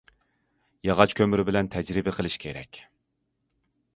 [0.89, 2.83] ياغاچ كۆمۈر بىلەن تەجرىبە قىلىش كېرەك.